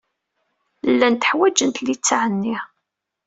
Llant 0.91 1.27
ḥwaǧent 1.29 1.83
litteɛ-nni. 1.85 2.57